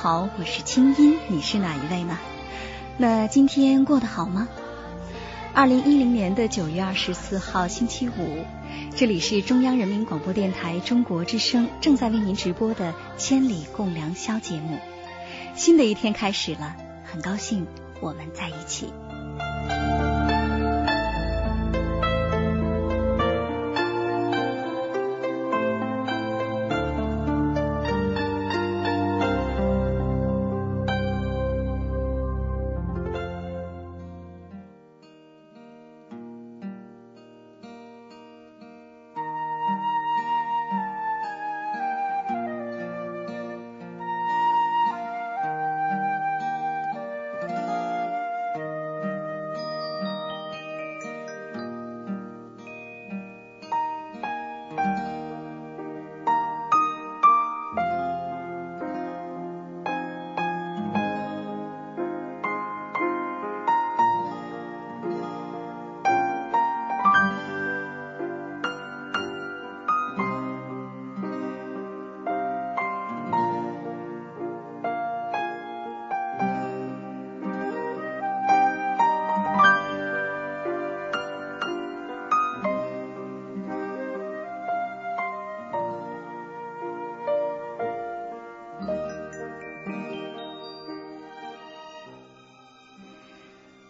[0.00, 2.16] 好，我是清音，你是哪一位呢？
[2.98, 4.46] 那今天过得好吗？
[5.52, 8.44] 二零一零年的九月二十四号星期五，
[8.94, 14.78] 这里是中央人民广播电台中国之声正在为您直播的《千里共良宵》节目。
[15.56, 17.66] 新的一天开始了，很高兴
[18.00, 18.92] 我们在一起。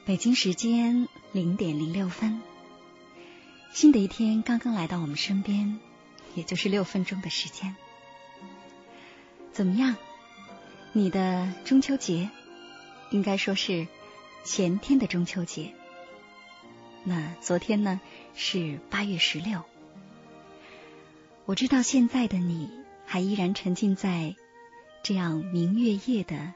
[0.09, 2.41] 北京时间零点零六分，
[3.75, 5.79] 新的一天刚刚来到我们身边，
[6.35, 7.77] 也就是六分钟的时间。
[9.53, 9.97] 怎么样？
[10.95, 12.31] 你的中秋节
[13.11, 13.87] 应该说是
[14.45, 15.75] 前天的中秋节。
[17.05, 18.01] 那昨天呢
[18.35, 19.63] 是八月十六。
[21.45, 22.71] 我知道现在的你
[23.05, 24.35] 还依然沉浸在
[25.03, 26.55] 这样明月夜的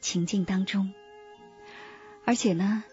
[0.00, 0.92] 情境当中。
[2.30, 2.84] 而且呢，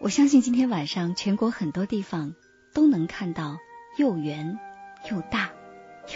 [0.00, 2.34] 我相信今天晚上全国很多地方
[2.72, 3.58] 都能看到
[3.98, 4.58] 又圆
[5.10, 5.50] 又大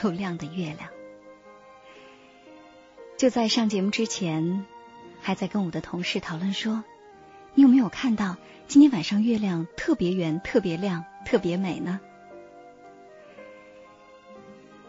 [0.03, 0.89] 又亮的月亮。
[3.19, 4.65] 就在上节目之前，
[5.21, 6.83] 还在跟我的同事讨论说，
[7.53, 12.00] 你有没有看到今天晚上月亮特别圆、特别亮、特别美呢？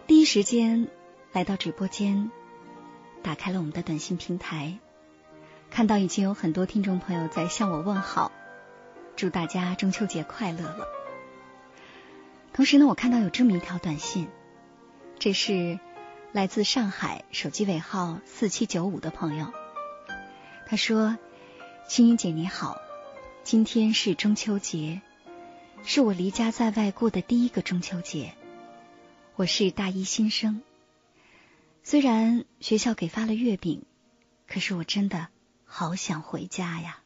[0.07, 0.87] 第一时间
[1.33, 2.31] 来到直播间，
[3.21, 4.79] 打开了我们的短信平台。
[5.77, 8.31] 看到已经有很多听众朋友在向我问好，
[9.15, 10.87] 祝大家中秋节快乐了。
[12.51, 14.27] 同时呢，我看到有这么一条短信，
[15.19, 15.79] 这是
[16.31, 19.53] 来自上海手机尾号四七九五的朋友，
[20.65, 21.15] 他说
[21.87, 22.81] ：“青云姐你好，
[23.43, 25.03] 今天是中秋节，
[25.83, 28.33] 是我离家在外过的第一个中秋节。
[29.35, 30.63] 我是大一新生，
[31.83, 33.83] 虽然学校给发了月饼，
[34.47, 35.27] 可是我真的。”
[35.67, 36.99] 好想回家呀！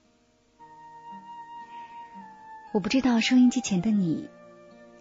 [2.71, 4.29] 我不知道收音机前的你，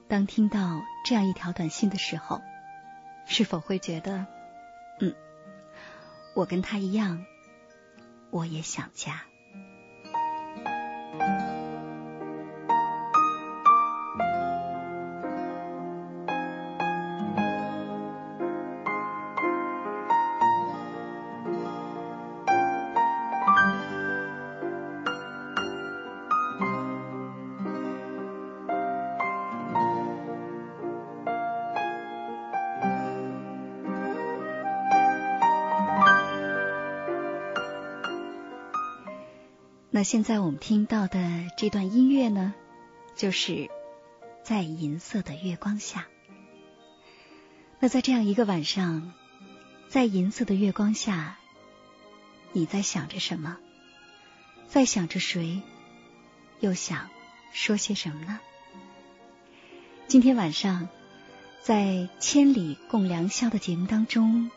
[0.09, 2.41] 当听到这样一条短信的时候，
[3.27, 4.27] 是否会觉得，
[4.99, 5.15] 嗯，
[6.35, 7.25] 我跟他一样，
[8.31, 9.23] 我也想家。
[40.01, 41.21] 那现在我们听到的
[41.59, 42.55] 这段音乐呢，
[43.17, 43.69] 就是
[44.43, 46.07] 在银色的月光下。
[47.81, 49.13] 那在这样一个晚上，
[49.91, 51.37] 在银色的月光下，
[52.53, 53.59] 你在想着什么？
[54.69, 55.61] 在想着谁？
[56.61, 57.11] 又想
[57.53, 58.41] 说些什么呢？
[60.07, 60.89] 今天晚上，
[61.61, 64.51] 在千里共良宵的节目当中，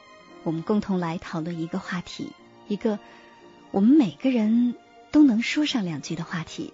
[0.43, 2.31] 我们共同来讨论一个话题，
[2.69, 2.97] 一个
[3.71, 4.75] 我们每个人。
[5.13, 6.73] 都能说上两句的话题，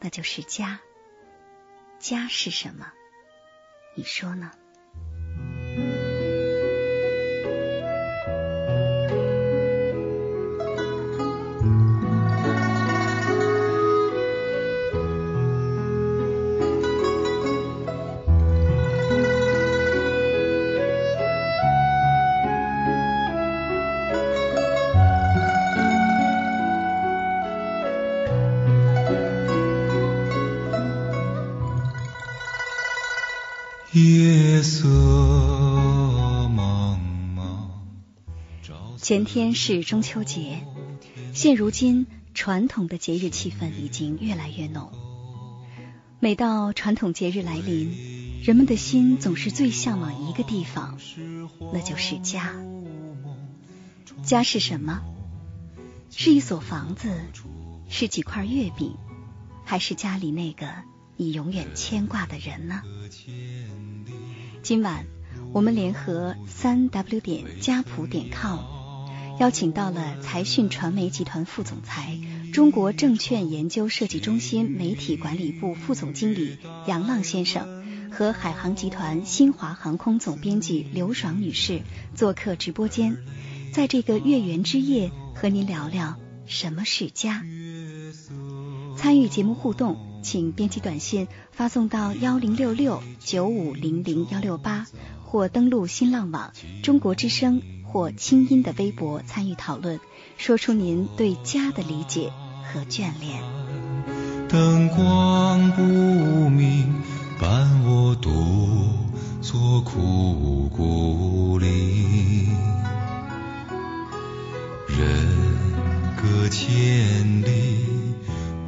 [0.00, 0.80] 那就是家。
[2.00, 2.92] 家是什么？
[3.94, 4.50] 你说呢？
[39.00, 40.66] 前天是中秋节，
[41.32, 44.92] 现如今传统的节日气氛已经越来越浓。
[46.20, 50.98] 每到传统节日来临，人们的心总是最向往一个地方，
[51.72, 52.54] 那就是家。
[54.22, 55.00] 家是什么？
[56.10, 57.08] 是一所房子，
[57.88, 58.94] 是几块月饼，
[59.64, 60.66] 还是家里那个
[61.16, 62.82] 你永远牵挂的人呢？
[64.62, 65.06] 今晚
[65.52, 68.58] 我们联合三 w 点家谱点 com。
[69.38, 72.18] 邀请到了财讯传媒集团副总裁、
[72.52, 81.82] 中国证券研究设计中心媒体管理部副总经理杨浪先生和海航集团新华航空总编辑刘爽女士
[82.14, 83.16] 做客直播间，
[83.72, 86.16] 在这个月圆之夜和您聊聊
[86.48, 87.44] 什么是家。
[88.96, 94.86] 参与节目互动，请编辑短信发送到幺零六六九五零零幺六八，
[95.24, 96.52] 或登录新浪网
[96.82, 97.62] 中国之声。
[97.90, 99.98] 或清音的微博参与讨论，
[100.36, 102.30] 说出您对家的理解
[102.70, 103.42] 和眷恋。
[104.46, 105.82] 灯光不
[106.50, 106.92] 明，
[107.40, 108.30] 伴我独
[109.40, 112.50] 坐枯骨林。
[114.86, 115.57] 人
[116.20, 117.76] 隔千里，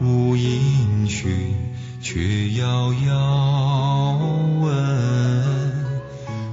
[0.01, 1.55] 无音讯，
[2.01, 4.19] 却遥遥
[4.61, 5.75] 闻。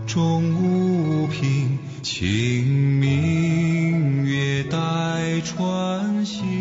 [0.08, 1.78] 钟无凭。
[2.02, 2.66] 清
[3.00, 6.57] 明月待穿行。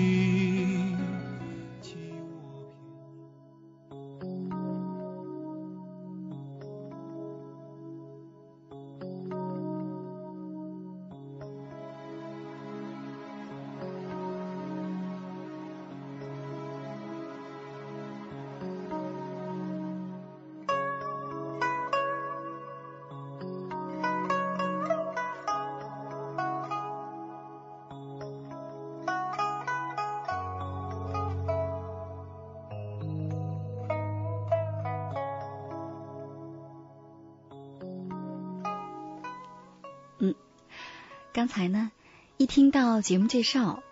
[41.37, 41.93] 刚才呢，
[42.38, 43.83] 一听到节目介绍，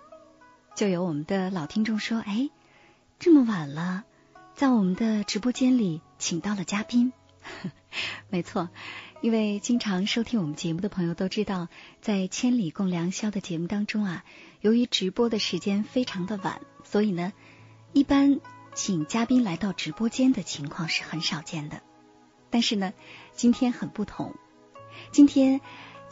[0.75, 2.49] 就有我们的老听众说：“哎，
[3.19, 4.05] 这么晚了，
[4.55, 7.13] 在我们的直播间里请到了嘉宾。
[8.33, 8.71] ”没错，
[9.21, 11.69] 因为经常收听我们节目的朋友都知道，
[12.01, 14.25] 在《千里共良宵》的节目当中啊，
[14.63, 17.35] 由于直播的时间非常的晚，所以呢，
[17.93, 18.41] 一般
[18.73, 21.83] 请嘉宾来到直播间的情况是很少见的。
[22.49, 22.95] 但是呢，
[23.35, 24.35] 今天很不同，
[25.13, 25.61] 今天。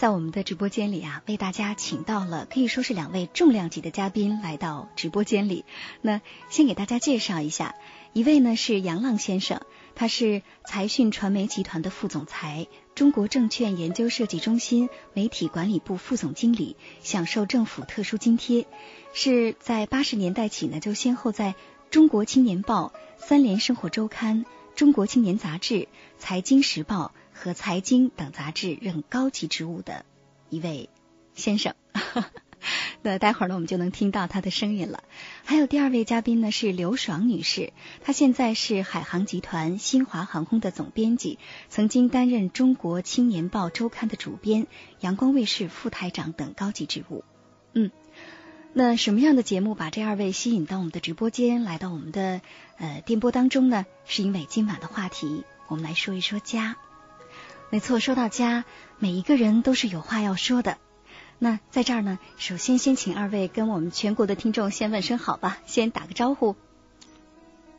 [0.03, 5.65] 在我们的直播间里啊，为大家请到了可以说是两位重量级的嘉宾来到直播间里。
[6.01, 7.77] 那先给大家介绍一下，
[8.13, 9.61] 一位呢是杨浪先生，
[9.95, 12.67] 他是财讯传媒集团的副总裁，
[12.97, 18.67] 中国证券研究设计中心媒体管理部副总经理，享受政府特殊津贴，
[19.13, 21.55] 是在八十年代起呢就先后在
[21.91, 24.45] 中国青年报、三联生活周刊、
[24.75, 25.87] 中国青年杂志、
[26.19, 27.13] 财经时报。
[27.43, 30.05] 和财经等杂志任高级职务的
[30.49, 30.89] 一位
[31.35, 31.75] 先生，
[33.03, 35.03] 那待会儿呢，我们就能听到他的声音了。
[35.45, 44.69] 还有第二位嘉宾呢，是刘爽女士，她现在是海航集团新华航空的总编辑，曾经担任中国青年报周刊的主编、
[45.01, 47.25] 阳光卫视副台长等高级职务。
[47.73, 47.91] 嗯，
[48.73, 52.41] 那什么样的节目把这二位吸引到我们的直播间，来到我们的
[52.77, 53.85] 呃电波当中呢？
[54.05, 56.77] 是因为今晚的话题，我们来说一说家。
[57.73, 58.67] 没错，说到家，
[58.99, 60.76] 每一个人都是有话要说的。
[61.38, 66.55] 那在这儿呢，首先先请二位跟我们全国的听众先问声好吧，先打个招呼。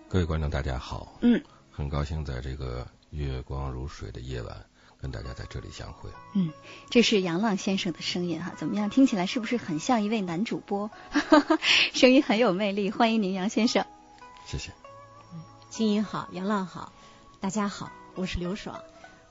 [0.09, 1.19] 各位观众，大家好。
[1.21, 4.65] 嗯，很高兴在这个月光如水的夜晚
[4.99, 6.09] 跟大家在这里相会。
[6.33, 6.51] 嗯，
[6.89, 8.89] 这是杨浪先生的声音哈，怎么样？
[8.89, 10.89] 听起来是不是很像一位男主播？
[11.93, 13.85] 声音很有魅力，欢迎您，杨先生。
[14.47, 14.71] 谢谢。
[15.69, 16.91] 青音好，杨浪好，
[17.39, 18.81] 大家好，我是刘爽。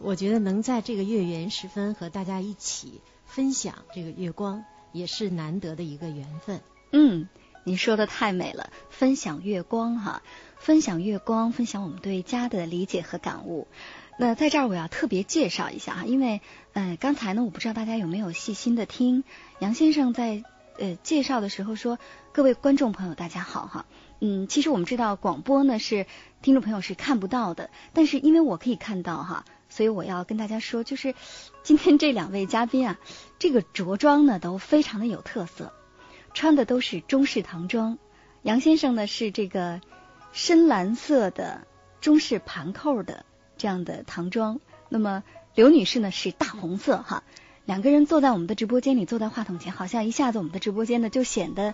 [0.04, 6.60] 我觉得能在这个月圆时分和大家一起分享这个月光，也是难得的一个缘分。
[6.90, 7.28] 嗯，
[7.62, 10.22] 你说的太美了，分享月光哈，
[10.56, 13.68] 分享月光，分享我们对家的理解和感悟。
[14.18, 16.40] 那在这儿我要特别介绍一下哈，因为
[16.72, 19.22] 呃刚才呢，我不知道大家有没有细心的听
[19.60, 20.42] 杨先生在
[20.78, 22.00] 呃介绍的时候说，
[22.32, 23.86] 各位观众朋友大家好哈。
[24.18, 26.06] 嗯，其实我们知道广播呢是
[26.42, 31.14] 听众朋友是看不到的，但是因为我可以看到哈，所以我要跟大家说，就是
[31.62, 32.98] 今天这两位嘉宾啊，
[33.38, 35.72] 这个着装呢都非常的有特色，
[36.34, 37.96] 穿的都是中式唐装。
[38.42, 39.80] 杨先生呢是这个
[40.30, 41.66] 深蓝色的
[42.02, 43.24] 中式盘扣的
[43.56, 44.60] 这样的唐装，
[44.90, 45.24] 那么
[45.54, 47.24] 刘女士呢是大红色哈，
[47.64, 51.72] 两个人坐在我们的直播间里，坐在话筒前，好像一下子我们的直播间呢就显得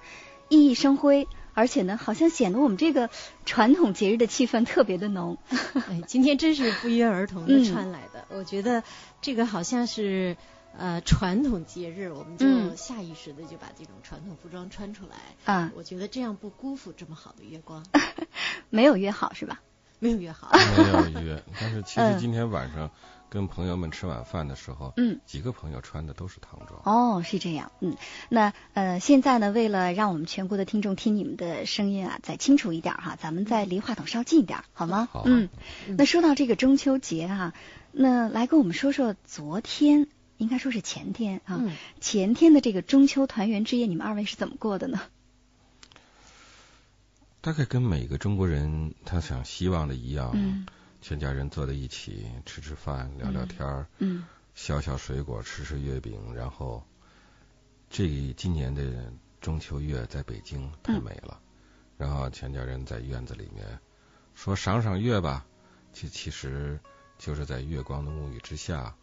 [0.48, 1.26] 熠熠生辉。
[1.54, 3.10] 而且呢，好像显得我们这个
[3.44, 5.38] 传统节日的气氛特别的浓。
[5.74, 8.24] 哎，今天真是不约而同的穿来的。
[8.28, 8.82] 我觉得
[9.20, 10.36] 这个好像是
[10.76, 15.16] 呃传统节日，我们就下意识的就把这种传统服装穿出来。
[15.52, 17.84] 啊，我觉得这样不辜负这么好的月光。
[18.70, 19.60] 没有约好是吧？
[19.98, 20.50] 没有约好。
[20.52, 20.88] 没
[21.18, 22.90] 有约，但是其实今天晚上。
[23.30, 26.80] 跟朋友们吃晚饭的时候，嗯，几个朋友穿的都是唐装。
[26.84, 27.96] 哦，是这样，嗯，
[28.28, 35.08] 那呃，现在呢，为了让我们全国的听众听你们的声音啊，再清楚一点哈，咱们再离话筒稍近一点，好吗？
[35.12, 35.24] 好。
[35.26, 35.48] 嗯，
[35.98, 37.54] 那说到这个中秋节啊，
[37.92, 40.08] 那来跟我们说说昨天，
[40.38, 41.62] 应该说是前天啊，
[42.00, 45.02] 前天的这个中秋团圆之夜，你们二位是怎么过的呢？
[47.40, 50.32] 大概跟每个中国人他想希望的一样。
[50.34, 50.66] 嗯。
[51.00, 54.24] 全家人坐在一起吃吃饭、聊聊天儿，嗯，
[54.54, 56.82] 削削水果、吃吃月饼，然后
[57.88, 61.40] 这今年的中秋月在北京太美了，
[61.96, 63.78] 然后全家人在院子里面
[64.34, 65.46] 说赏赏月吧，
[65.92, 66.78] 其其实
[67.16, 68.94] 就是在月光的沐浴之下，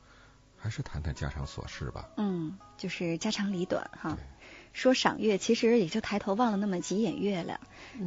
[0.58, 2.10] 还是谈谈家常琐事吧。
[2.18, 4.18] 嗯，就是家长里短哈。
[4.74, 7.62] 说赏月，其实也就抬头望了那么几眼月亮，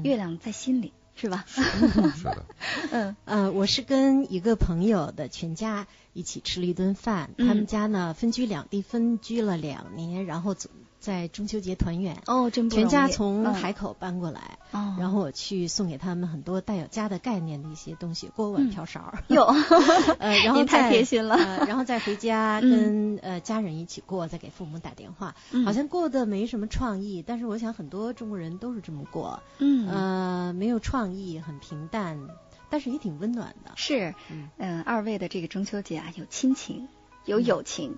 [0.04, 0.92] 月亮在心里。
[1.20, 1.44] 是吧？
[1.48, 2.44] 是的。
[2.92, 7.30] 嗯呃，我是跟一个朋友的全家一起吃了一顿饭。
[7.36, 10.54] 他们家呢分居两地，分居了两年，然后
[11.00, 12.22] 在中秋节团圆。
[12.26, 14.58] 哦，真全家从海口搬过来。
[14.70, 14.96] 哦。
[14.98, 19.12] 然后我去送给他们很多带有家的概念的一些东西，锅碗瓢勺。
[19.26, 19.44] 有。
[20.18, 21.36] 呃，然后太贴心了。
[21.66, 25.34] 然后再回家跟呃家人一起过，再给父母打电话。
[25.50, 25.64] 嗯。
[25.64, 29.42] 好像过得没什么创意，但是我想很多中国人都是这么过。
[29.58, 29.88] 嗯。
[29.88, 31.08] 呃，没有创。
[31.08, 32.28] 意很平淡，
[32.68, 33.72] 但是也挺温暖的。
[33.76, 34.14] 是，
[34.58, 36.86] 嗯，二位的这个中秋节啊，有亲情，
[37.24, 37.96] 有友情，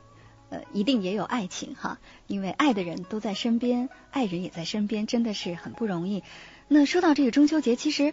[0.50, 1.99] 呃，一定也有爱情哈。
[2.26, 6.23] 因为爱的人都在身边，爱人也在身边，真的是很不容易。
[6.69, 8.12] 那说到这个中秋节，其实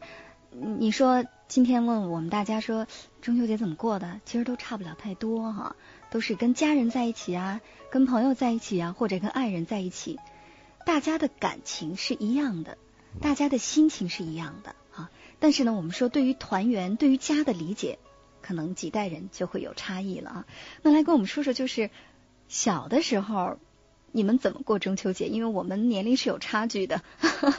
[0.52, 2.88] 你说今天问我们大家说
[3.22, 5.76] 中秋节怎么过的，其实都差不了太多哈，
[6.10, 10.18] 都是跟家人在一起啊，跟朋友在一起啊，或者跟爱人在一起，
[10.86, 12.78] 大家的感情是一样的，
[13.22, 14.76] 大家的心情是一样的。
[15.40, 18.00] 但是呢，我们说对于团圆、对于家的理解，
[18.42, 20.46] 可能几代人就会有差异了啊。
[20.82, 21.92] 那来跟我们说说，就是
[22.48, 23.58] 小的时候
[24.12, 25.28] 你们怎么过中秋节？
[25.28, 27.02] 因为我们年龄是有差距的，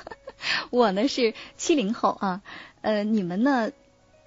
[0.71, 2.43] 我呢是七零后啊，
[2.81, 3.71] 呃，你们呢？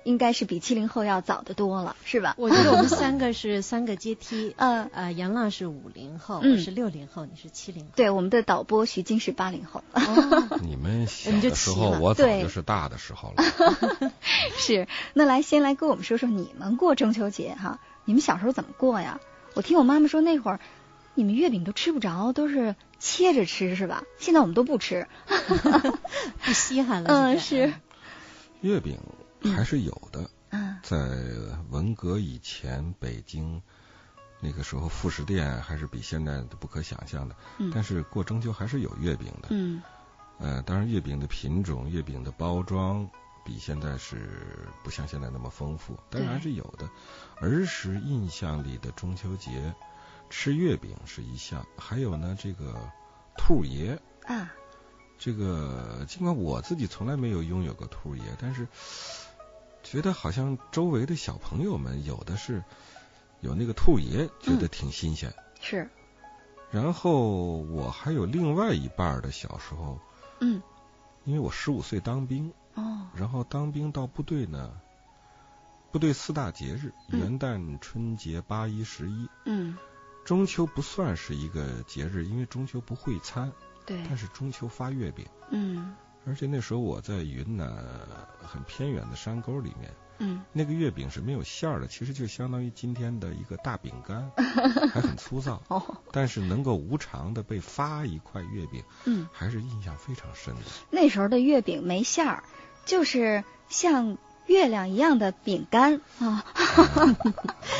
[0.04, 2.34] 应该是比七零后要早的多了，是吧？
[2.40, 4.52] 我觉得我们三个是三个阶梯。
[4.58, 7.92] 嗯呃，杨浪是五零后，我是六零后，你是七零后。
[7.96, 9.84] 对，我们的导播徐晶是八零后。
[10.64, 13.44] 你们小的时候，我早就是大的时候了。
[14.58, 17.80] 是，那来先来跟我们说说你们过中秋节哈？
[18.04, 19.20] 你们小时候怎么过呀？
[19.54, 20.60] 我听我妈妈说那会儿
[21.14, 24.04] 你们月饼都吃不着，都是切着吃是吧？
[24.18, 25.08] 现在我们都不吃，
[26.44, 27.10] 不稀罕了。
[27.10, 27.74] 嗯，是。
[28.62, 28.98] 月饼。
[29.56, 30.96] 还是有的，嗯，在
[31.72, 33.60] 文革以前，北京
[34.40, 39.82] 那个时候副食店还是比现在不可想象的，嗯，但是过中秋还是有月饼的，嗯，
[40.38, 43.10] 呃，当然月饼的品种、月饼的包装
[43.44, 46.88] 比现在是不像现在那么丰富，但是还是有的。
[47.42, 49.74] 儿时印象里的中秋节
[50.30, 52.74] 吃月饼是一项，还有呢，这个
[53.38, 54.54] 兔爷啊，
[55.18, 58.68] 这个尽管我自己从来没有拥有过兔爷，但是。
[59.84, 62.64] 觉得好像周围的小朋友们有的是
[63.42, 65.34] 有那个兔爷，觉得挺新鲜。
[65.60, 65.90] 是，
[66.70, 70.00] 然后我还有另外一半的小时候，
[70.40, 70.62] 嗯，
[71.26, 74.72] 因为我十五岁当兵，哦，然后当兵到部队呢，
[75.92, 79.28] 部队四大节日：嗯元旦、春节、八一、十一。
[79.46, 79.78] 嗯，
[80.24, 83.52] 中秋不算是一个节日，因为中秋不会餐，
[83.86, 85.26] 对，但是中秋发月饼。
[85.50, 85.94] 嗯
[86.24, 87.68] 而且那时候我在云南
[88.44, 94.32] 很偏远的山沟里面，嗯，那个月饼是没有馅儿的，其实就相当于今天的一个大饼干，
[94.94, 100.62] 还很粗糙，哦，但是能够无偿的被发一块月饼，嗯，还是印象非常深的。
[100.92, 102.44] 那时候的月饼没馅儿，
[102.86, 106.46] 就是像月亮一样的饼干啊。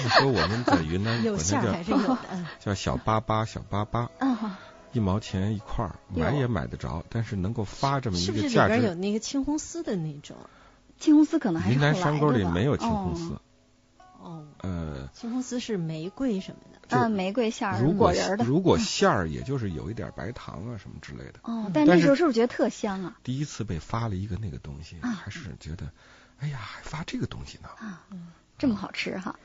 [0.04, 2.18] 那时候我们在云南 有管它叫馅儿还是有的。
[2.32, 4.60] 嗯 叫小粑粑，小粑粑，啊，
[4.94, 8.74] 一毛钱一块儿，买也买得着，但是能够发这么一是不是里个价值。
[8.74, 10.38] 边有那个青红丝的那种？
[11.00, 13.42] 青红丝可能还是云南山沟里没有青红丝哦，
[14.20, 16.80] 哦，呃，青红丝是玫瑰什么的。
[16.88, 18.44] 就啊，玫瑰馅儿如果果仁的。
[18.46, 21.40] 如果馅儿也就是有一点白糖啊什么之类的。
[21.44, 23.18] 哦，嗯但那时候是不是觉得特香啊？
[23.24, 25.90] 第一次被发了一个那个东西，啊还是觉得，
[26.42, 27.70] 哎呀，还发这个东西呢。
[27.78, 28.04] 啊，
[28.58, 29.40] 这么好吃哈。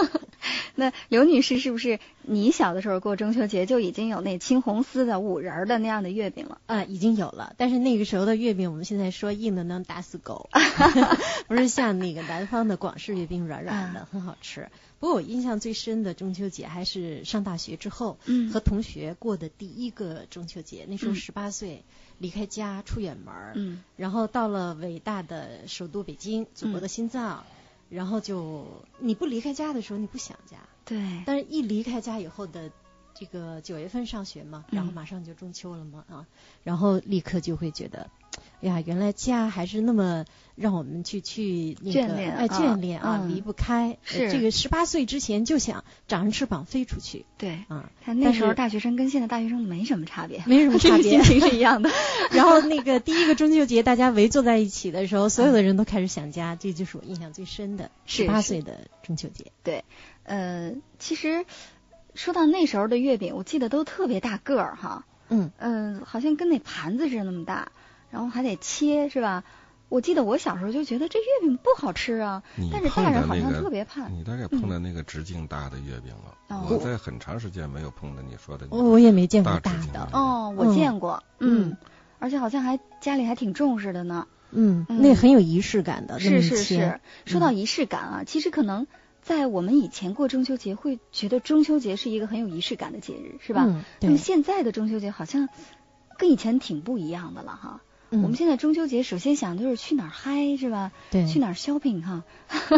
[0.74, 6.58] 那刘女士是不是你小的时候过中秋节就已经有那青红丝的五仁儿的那样的月饼了？
[6.66, 10.48] 啊，已经有了，但是那个时候的月饼，我们现在说硬的能打死狗，
[11.46, 14.68] 不是像那个南方的广式月饼软软的，啊很好吃。
[15.02, 18.52] 不过我印象最深的中秋节还是上大学之后，嗯。
[18.52, 20.86] 和同学过的第一个中秋节。
[20.88, 21.16] 那时候嗯。
[21.16, 21.82] 十八岁，
[22.18, 23.82] 离开家出远门儿，嗯。
[23.96, 27.44] 然后到了伟大的首都北京，祖国的心脏。
[27.90, 28.64] 然后就
[29.00, 32.70] 你不离开家的时候，你不想家，对，但是一离开家以后的
[33.12, 36.26] 这个九月份上学嘛，然后嗯马上就中秋了嘛啊，
[36.62, 38.21] 然后立刻就会觉得，哎
[38.60, 40.24] 呀，原来家还是那么
[40.54, 43.90] 让我们去去那个哎眷恋啊眷恋啊，嗯离不开。
[43.90, 51.22] 呃是这个十八岁之前就想长着翅膀飞出去对，啊，看那时候大学生跟现在大学生没什么差别，没什么 差别心。
[51.22, 51.90] 情是一样的。
[52.30, 59.46] 然后那个第一个中秋节，大家围坐在一起的时候，所有的人都开始想家，这就是我印象最深的十八岁的中秋节。
[59.64, 59.84] 对
[60.24, 61.44] 呃，其实
[62.14, 67.72] 说到那时候的月饼，我记得都特别大个儿哈，嗯嗯、好像跟那盘子似的那么大，
[68.12, 69.42] 然后还得切是吧？
[69.88, 74.06] 我记得我小时候就觉得这月饼不好吃啊，你但是大人好像特别怕。
[74.06, 76.34] 你大概碰到那个直径大的月饼了。
[76.48, 80.08] 哦我在很长时间没有碰到你说的那我我也没见过大的。
[80.12, 81.76] 哦，我嗯见过，嗯嗯，
[82.18, 84.26] 而且好像还家里还挺重视的呢。
[84.50, 88.86] 嗯，嗯那很有仪式感的，是是是，说到仪式感啊，其实可能
[89.22, 93.64] 在我们以前过中秋节，会觉得中秋节是一个很有仪式感的节日，是吧？
[93.66, 95.48] 嗯，那么，现在的中秋节好像
[96.18, 97.80] 跟以前挺不一样的了哈。
[98.12, 100.92] 嗯我们现在中秋节首先想的就是去哪儿嗨是吧？
[101.10, 102.24] 对去哪儿 shopping 哈，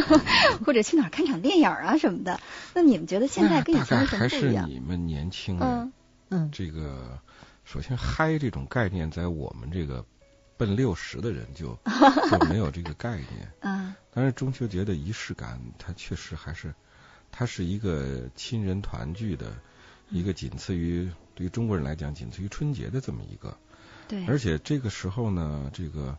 [0.65, 2.41] 或者去哪儿看场电影啊什么的。
[2.73, 4.69] 那你们觉得现在跟以前有什么还是不一样？
[4.71, 5.93] 你们年轻嗯人，
[6.31, 7.19] 嗯这个
[7.65, 10.05] 首先嗨这种概念，在我们这个
[10.57, 11.77] 奔六十的人就
[12.31, 13.51] 就没有这个概念。
[13.61, 16.73] 啊，但是中秋节的仪式感，它确实还是，
[17.33, 19.53] 它是一个亲人团聚的，
[20.11, 23.57] 一个仅次于对于中国人来讲，仅次于春节的这么一个。
[24.09, 26.17] 对，而且这个时候呢，这个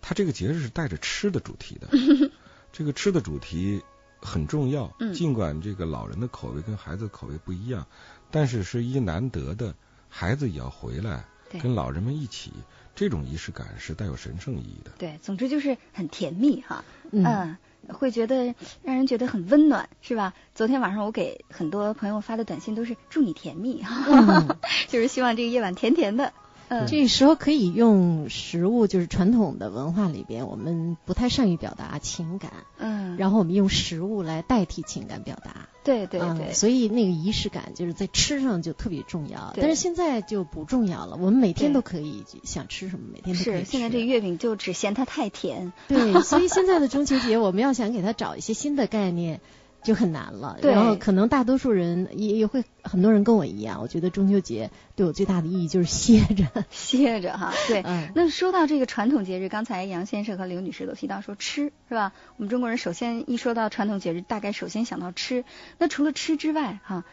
[0.00, 1.88] 它这个节日是带着吃的主题的，
[2.72, 3.82] 这个吃的主题
[4.20, 4.94] 很重要。
[4.98, 7.86] 嗯尽管这个老人的口味跟孩子的口味不一样，
[8.30, 9.74] 但是是一难得的，
[10.08, 12.52] 孩子也要回来对跟老人们一起，
[12.94, 14.92] 这种仪式感是带有神圣意义的。
[14.98, 16.84] 对，总之就是很甜蜜哈。
[17.10, 17.56] 嗯嗯，
[17.88, 20.32] 会觉得让人觉得很温暖，是吧？
[20.54, 24.56] 昨天晚上我给很多朋友发的短信都是祝你甜蜜，嗯
[24.88, 26.32] 就是希望这个夜晚甜甜的。
[26.72, 35.68] 嗯，这时候可以用食物，就是传统的文化里边，我们不太善于表达情感，嗯，然后我们用食物来代替情感表达。
[35.84, 41.16] 对对嗯对，所以那个仪式感就是在吃上就特别重要，但是现在就不重要了。
[41.16, 43.64] 我们每天都可以想吃什么，每天都可以是。
[43.64, 45.72] 现在这月饼就只嫌它太甜。
[45.88, 49.40] 对，所以现在的中秋节， 我们要想给它找一些新的概念，
[49.82, 50.58] 就很难了。
[50.62, 56.46] 对然后可能大多数人也也会，很多人跟我一样，我觉得中秋节对我最大的意义就是歇着。
[56.70, 57.82] 歇着哈，对。
[57.82, 62.12] 嗯那说到这个传统节日，刚才杨先生和刘女士都提到说吃是吧？
[62.36, 65.44] 我们中国人首先一说到传统节日，大概首先想到吃。
[65.78, 67.04] 那除了吃之外，哈，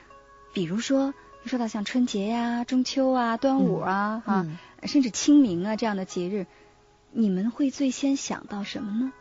[0.54, 6.46] 比如说一说到像春节呀、中秋啊、端午啊，哈、嗯甚至清明啊这样的节日，
[7.12, 9.12] 你们会最先想到什么呢？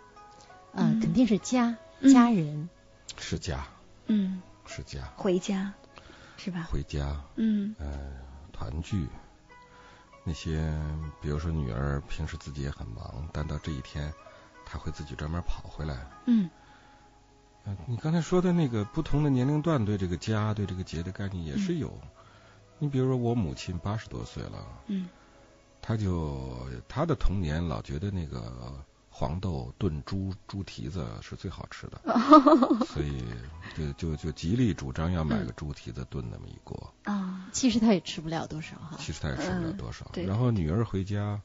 [0.75, 2.69] 嗯，嗯肯定是家嗯家人。
[3.19, 3.67] 是家，
[4.07, 5.73] 嗯，是家，回家，
[6.37, 6.69] 是吧？
[6.71, 7.75] 回家，嗯。
[7.79, 8.11] 呃，
[8.53, 9.09] 团聚。
[10.25, 10.73] 那些，
[11.21, 14.13] 比如说女儿平时自己也很忙，但到这一天，
[14.67, 16.07] 她会自己专门跑回来。
[16.27, 16.49] 嗯。
[17.65, 21.93] 呃你刚才说的那个不同的年龄段对这个家、对这个节的概念也是有，
[22.79, 25.09] 你比如说我母亲八十多岁了，嗯。
[25.81, 28.85] 她就她的童年老觉得那个
[29.19, 32.01] 黄豆炖猪猪蹄子是最好吃的，
[32.87, 33.25] 所以
[33.77, 36.95] 就就就极力主张要买个猪蹄子炖那么一锅。
[37.03, 38.97] 啊，其实他也吃不了多少哈。
[39.01, 40.09] 其实他也吃不了多少。
[40.25, 41.41] 然后女儿回家，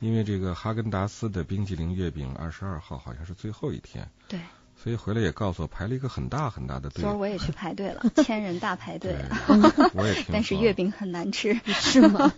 [0.00, 4.40] 因为这个哈根达斯的冰淇淋月饼二十二号好像是最后一天，对，
[4.76, 7.12] 所以回来也告诉我排了一个很大很大的队昨。
[7.12, 9.14] 儿我也去排队了， 千人大排队
[9.46, 10.26] 对， 我也听。
[10.32, 11.54] 但是月饼很难吃。
[11.64, 12.32] 是吗？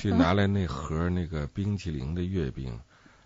[0.00, 2.80] 去拿来那盒那个冰淇淋的月饼，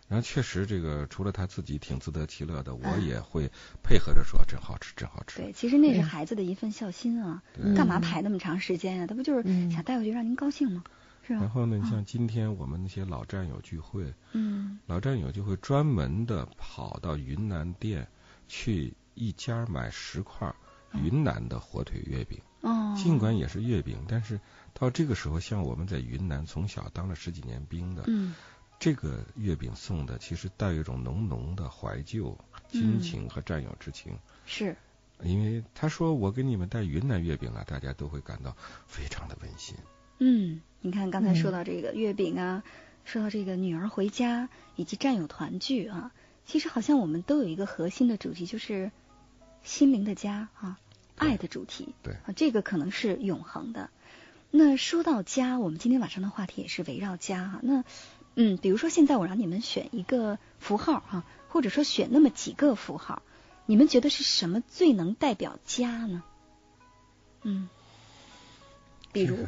[0.08, 3.50] 然后确实这个除了他自己挺自得其乐的，我嗯也会
[3.82, 5.40] 配合着说真好吃，真好吃。
[5.40, 9.06] 对，其实那是嗯孩子的一份孝心啊，对干嘛排那么长时间啊？
[9.06, 10.84] 他不就是嗯想带回去让您高兴吗？
[11.26, 11.40] 是吧？
[11.40, 18.06] 然后呢，你像今天我们那些老战友聚会，嗯老战友就会专门的跑到云南店
[18.46, 20.54] 去一家买十块
[20.92, 22.40] 云南的火腿月饼。
[22.60, 24.40] 哦，尽管也是月饼，但是
[24.72, 28.34] 到这个时候，像我们在云南从小当了十几年兵的，嗯
[28.78, 32.36] 这个月饼送的其实带有一种浓浓的怀旧、
[32.70, 34.18] 亲情和战友之情。
[34.44, 34.76] 是
[35.22, 38.54] 因为他说我给你们带云南月饼了，大家都会感到
[38.86, 39.74] 非常的温馨。
[40.18, 42.62] 嗯，你看刚才说嗯到这个月饼啊，
[43.04, 46.12] 说到这个女儿回家以及战友团聚啊，
[46.44, 48.92] 其实好像我们都有一个核心的主题，就是
[49.62, 50.78] 心灵的家啊，
[51.16, 51.94] 爱的主题。
[52.02, 53.90] 对啊，这个可能是永恒的。
[54.50, 57.84] 那说到家，我们今天晚上的话题也是围绕家哈、那
[58.36, 63.22] 嗯，比如说现在我让你们选一个符号哈、或者说选那么几个符号，
[63.64, 66.22] 你们觉得是什么最能代表家呢？
[67.42, 67.68] 嗯，
[69.12, 69.38] 比如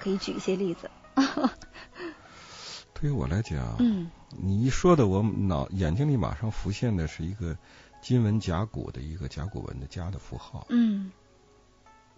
[0.00, 0.90] 可以举一些例子。
[2.94, 7.56] 对于我来讲，嗯你一说的，我脑眼睛里马上浮现的是一个
[8.00, 10.66] 金文甲骨的一个甲骨文的“家”的符号。
[10.70, 11.12] 嗯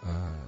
[0.00, 0.38] 呃，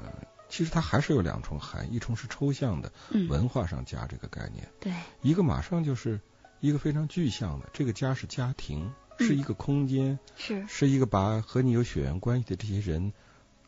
[0.54, 6.20] 其实它还是有两重含义，一重是抽象的嗯，文化上“家”这个概念，对，一个马上就是
[6.60, 10.64] 一个非常具象的，这个家是家庭，嗯是一个空间，是。
[10.68, 13.12] 是一个把和你有血缘关系的这些人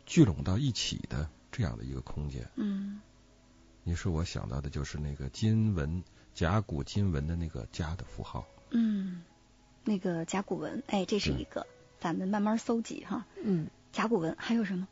[0.04, 2.48] 聚拢到一起的这样的一个空间。
[2.54, 3.00] 嗯。
[3.82, 8.46] 你说我想到的就是那个金文甲骨金文的那个“家”的符号。
[8.70, 9.24] 嗯，
[9.82, 11.66] 那个甲骨文，哎，这是一个，
[11.98, 13.26] 咱们慢慢搜集哈。
[13.42, 14.86] 嗯，甲骨文还有什么？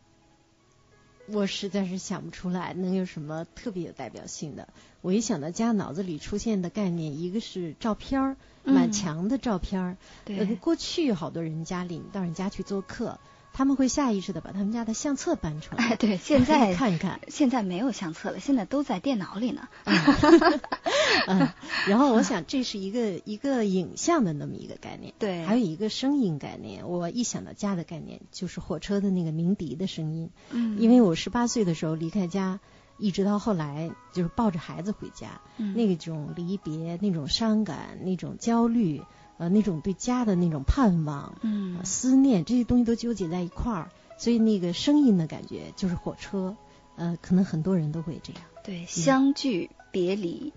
[1.26, 4.68] 我实在是想不出来能有什么特别有代表性的。
[5.00, 9.96] 我一想到家，脑子里出现的概念，一个是照片儿，满嗯墙的照片儿。
[10.26, 13.18] 呃，对，过去好多人家里，到人家去做客，
[13.56, 17.20] 他们会下意识的把他们家的相册搬出来，哎，对，现在看一看。
[17.28, 19.68] 现在没有相册了，现在都在电脑里呢。
[21.28, 21.48] 嗯，
[21.86, 26.88] 然后我想这是一个一个影像的那么一个概念，对，还有一个声音概念。
[26.88, 30.30] 我一想到家的概念，就是火车的那个鸣笛的声音。
[30.50, 32.58] 嗯，因为我十八岁的时候离开家，
[32.98, 39.00] 一直到后来就是抱着孩子回家，嗯那种离别、那种伤感、那种焦虑，
[39.38, 46.56] 呃，那种对家的那种盼望、嗯呃思念，这些东西都纠结在一块儿，所以那个声音的感觉就是火车。
[46.96, 48.42] 呃，可能很多人都会这样。
[48.62, 50.52] 对，相聚别离，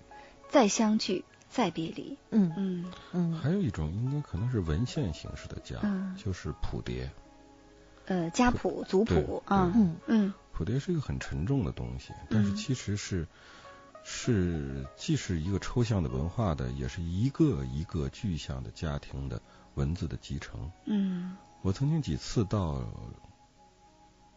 [0.49, 2.15] 再相聚再别离。
[2.29, 7.09] 嗯嗯嗯还有一种应该可能是文献形式的家，嗯就是谱牒。
[8.05, 13.27] 呃，家谱、族谱啊，嗯嗯谱牒是一个很沉重的东西，但是嗯其实是、
[14.09, 19.41] 是既是一个抽象的文化的，也是一个一个具象的家庭的
[19.75, 20.71] 文字的继承。
[20.85, 22.81] 嗯我曾经几次到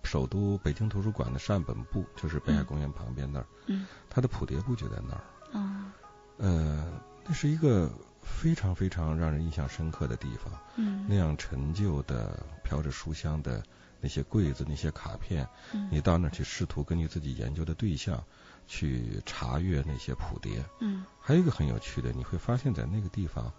[0.02, 5.22] 首都北京图书馆的善本部，就是北海公园旁边那儿，嗯它的谱牒部就在那儿。
[5.56, 5.94] 啊
[6.38, 7.88] 呃，那是一个
[8.22, 10.52] 非常非常让人印象深刻的地方。
[10.74, 13.62] 嗯那样陈旧的、飘着书香的
[14.00, 18.24] 那些柜子、那些卡片，嗯你到那儿去试图根据自己研究的对象
[18.66, 20.62] 去查阅那些谱牒。
[20.80, 23.52] 嗯还有一个很有趣的，你会发现在那个地方，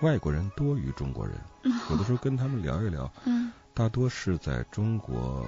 [0.00, 1.36] 外国人多于中国人。
[1.90, 5.44] 有的时候跟他们聊一聊，嗯大多是在中国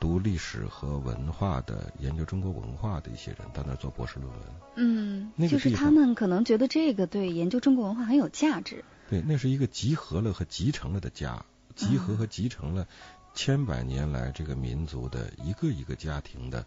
[0.00, 4.40] 读历史和文化的、研究中国文化的一些人到那儿做博士论文。
[4.76, 8.84] 嗯，那就是他们可能觉得这个对研究中国文化很有价值。
[9.10, 11.44] 对，那是一个集合了和集成了的家，
[11.76, 12.86] 集合和集成了
[13.34, 16.64] 千百年来这个民族的一个一个家庭的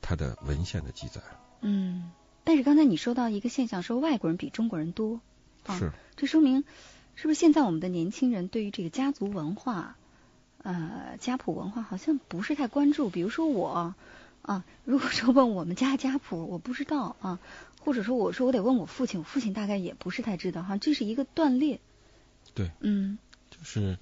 [0.00, 1.20] 它的文献的记载。
[1.60, 2.10] 嗯，
[2.44, 5.20] 但是刚才你说到一个现象，说外国人比中国人多，
[5.66, 6.64] 啊是，这说明
[7.14, 9.96] 是不是现在我们的年轻人对于这个家族文化，
[10.62, 13.10] 呃，家谱文化好像不是太关注？
[13.10, 13.94] 比如说我
[14.42, 17.38] 啊，如果说问我们家家谱，我不知道啊，
[17.84, 21.78] 或者说我说我得问我父亲，我父亲大概也不是太知道哈，这是一个断裂。
[22.54, 23.18] 对，嗯
[23.50, 23.98] 就是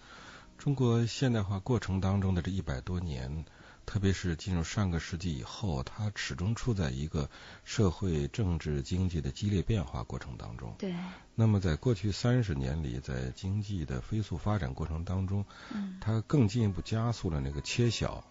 [0.59, 3.45] 中国现代化过程当中的这一百多年，
[3.89, 7.31] 特别是进入上个世纪以后，它始终处在一个
[7.65, 10.75] 社会、政治、经济的激烈变化过程当中。
[10.79, 10.95] 对。
[11.35, 18.23] 那么，在过去三十年里，在经济的飞速发展过程当中，嗯，它更进一步加速了那个切小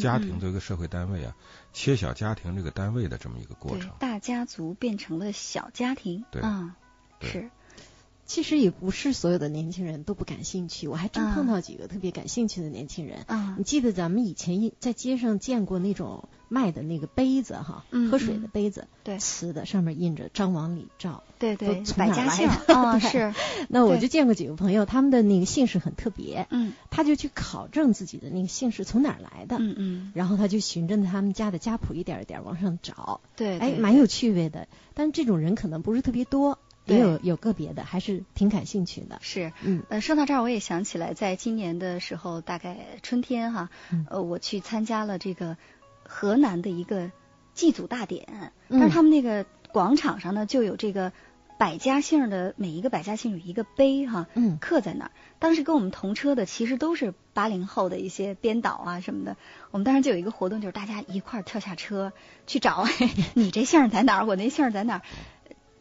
[0.00, 1.36] 家庭作为一个社会单位啊，
[1.74, 3.90] 切小家庭这个单位的这么一个过程。
[3.98, 6.24] 大家族变成了小家庭。
[6.30, 6.40] 对。
[6.40, 6.74] 啊，
[7.20, 7.50] 是。
[8.24, 13.24] 其实也不是所有的年轻人都不感兴趣，我还真碰到几个特别感兴趣的年轻人。
[13.26, 22.48] 啊，你记得咱们以前在街上见过那种卖的那个杯子哈，喝水的杯子，对，瓷的，上面印着张王李赵，对 对，百家姓。
[22.48, 23.34] 啊是。
[23.68, 34.68] 那我就见过几个朋友，他们的那个姓氏很特别，嗯，他就去考证自己的那个姓氏从哪儿来的，嗯嗯，然后他就循着他们家的家谱一点一点往上找，对，哎，蛮有趣味的。
[34.94, 36.58] 但这种人可能不是特别多。
[36.86, 39.18] 也有有个别的，还是挺感兴趣的。
[39.20, 43.70] 是，嗯，呃，说到这儿，我也想起来，在今年的时候，大概春天哈，
[44.10, 45.56] 呃，我去参加了这个
[46.04, 47.10] 河南的一个
[47.54, 51.12] 祭祖大典，但是他们那个广场上呢，就有这个
[51.58, 55.10] 百家姓的每一个百家姓有一个碑哈，嗯，刻在那儿。
[55.38, 59.36] 当时跟我们同车的其实都是八零后的一些编导啊什么的，
[59.70, 62.12] 我们当时就有一个活动，就是大家一块儿跳下车
[62.46, 62.86] 去找，
[63.34, 65.02] 你这姓在哪儿，我那姓在哪儿。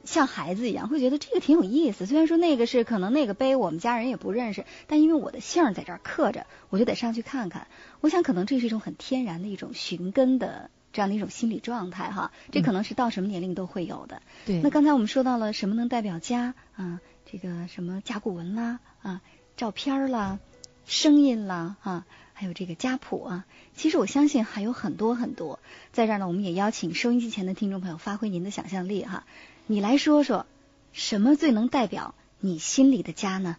[0.03, 2.05] 像孩子一样，会觉得这个挺有意思。
[2.05, 7.67] 虽然说那个是可能那个碑我们家人也不认识，但因为我的姓在这儿刻着，我就得上去看看。
[7.99, 12.31] 我想可能这是一种很天然的一种寻根的这样的一种心理状态哈。
[12.51, 14.21] 这可能是到什么年龄都会有的。
[14.45, 14.61] 对。
[14.61, 16.99] 那刚才我们说到了什么能代表家啊？
[17.31, 19.21] 这个什么甲骨文啦啊，
[19.55, 20.39] 照片啦，
[20.85, 23.45] 声音啦啊，还有这个家谱啊。
[23.73, 25.59] 其实我相信还有很多很多。
[25.93, 29.23] 在这儿呢，我们也邀请收音机前的听众朋友发挥您的想象力哈。
[29.67, 30.45] 你来说说，
[30.91, 33.55] 什么最能代表你心里的家呢？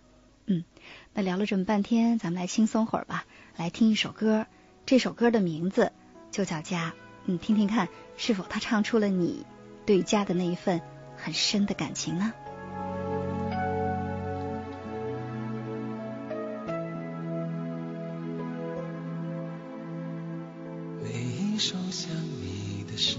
[0.46, 0.64] 嗯，
[1.14, 3.24] 那聊了这么半天，咱们来轻松会儿吧，
[3.56, 4.46] 来听一首歌。
[4.84, 5.92] 这首歌的名字
[6.30, 6.90] 就叫《家》，
[7.24, 9.46] 你听听看，是否它唱出了你
[9.86, 10.82] 对家的那一份
[11.16, 12.32] 很深的感情呢？
[21.02, 23.16] 每一首想你的诗。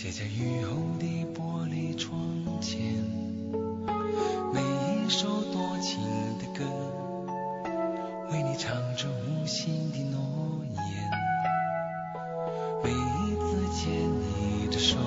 [0.00, 2.16] 写在雨后的玻璃窗
[2.60, 2.78] 前，
[4.54, 5.98] 每一首多情
[6.38, 6.64] 的歌，
[8.30, 10.20] 为你唱着无心的诺
[10.76, 11.10] 言。
[12.84, 14.98] 每一次牵你的手，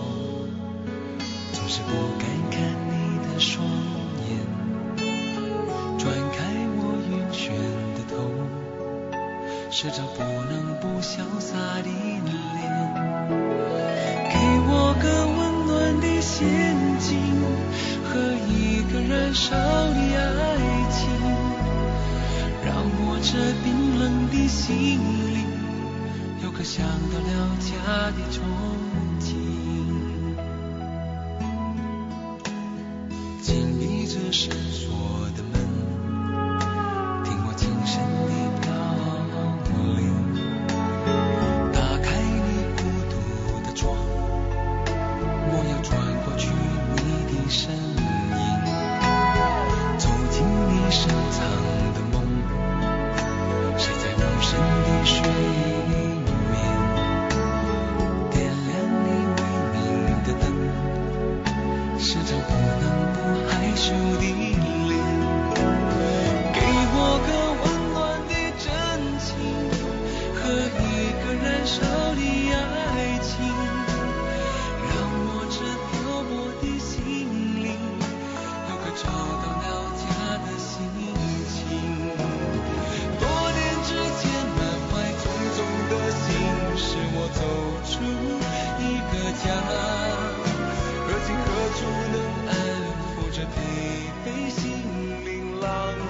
[1.54, 3.66] 总是不敢看你的双
[4.28, 4.30] 眼。
[5.98, 6.44] 转开
[6.76, 7.48] 我晕眩
[7.96, 8.28] 的头，
[9.72, 10.20] 时常不
[10.52, 12.32] 能不潇洒的脸。
[16.42, 17.10] 眼睛
[18.04, 20.40] 和一个燃烧的爱
[20.90, 21.00] 情，
[22.66, 23.32] 让我这
[23.64, 23.68] 冰
[24.00, 25.00] 冷的心
[25.34, 25.40] 灵
[26.44, 27.72] 有个想到了家
[28.12, 28.91] 的憧憬。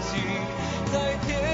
[0.01, 0.19] 心
[0.91, 1.50] 在天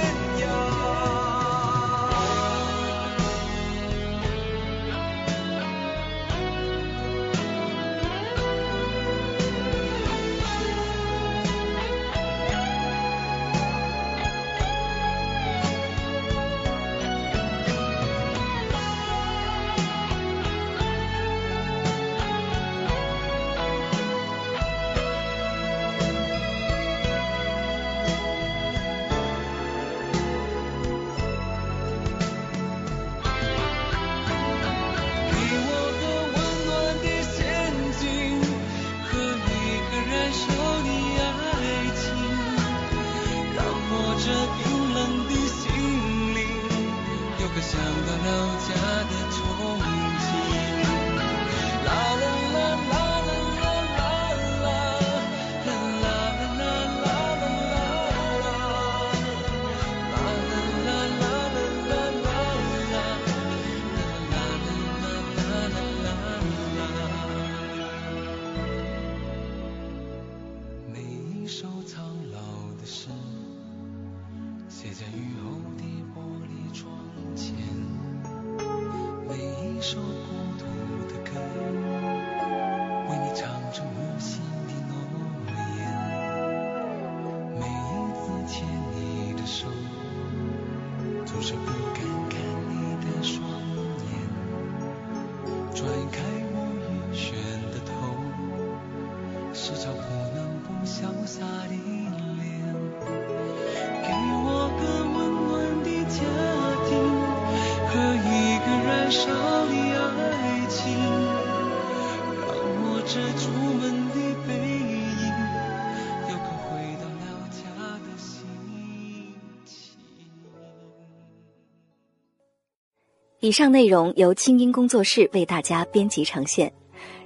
[123.39, 126.71] 以上内容由清音工作室为大家编辑呈现。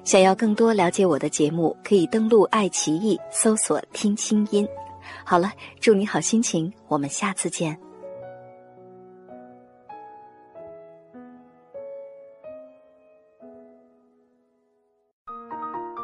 [0.04, 4.68] 想要更多了解我的节目，可以登录爱奇艺搜索“听清音”。
[5.24, 7.78] 好了，祝你好心情，我们下次见。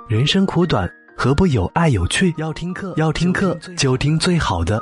[0.08, 2.34] 人生苦短，何不有爱有趣？
[2.38, 4.82] 要听课，要听课就听最好的。